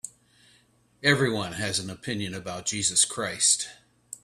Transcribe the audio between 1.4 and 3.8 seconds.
has an opinion about Jesus Christ.